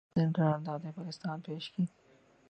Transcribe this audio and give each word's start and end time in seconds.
اس 0.07 0.13
دن 0.17 0.31
قرارداد 0.31 0.91
پاکستان 0.91 1.41
پیش 1.41 1.71
کی 1.71 1.87